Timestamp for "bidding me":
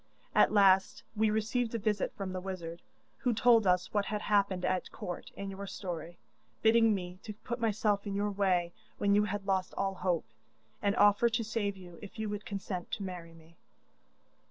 6.63-7.19